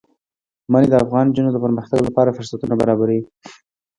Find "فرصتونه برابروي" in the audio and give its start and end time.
2.37-3.21